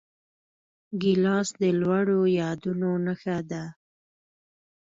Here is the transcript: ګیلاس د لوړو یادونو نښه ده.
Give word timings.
ګیلاس 1.01 1.47
د 1.61 1.63
لوړو 1.81 2.19
یادونو 2.39 2.89
نښه 3.05 3.37
ده. 3.49 3.63